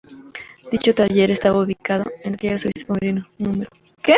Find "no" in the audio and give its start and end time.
3.37-3.67